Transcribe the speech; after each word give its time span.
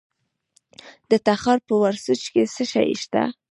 د 1.09 1.11
تخار 1.25 1.59
په 1.67 1.73
ورسج 1.83 2.21
کې 2.33 2.43
څه 2.53 2.63
شی 2.71 2.91
شته؟ 3.01 3.23